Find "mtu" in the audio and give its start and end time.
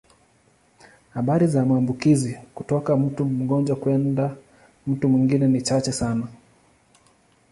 2.97-3.25, 4.87-5.09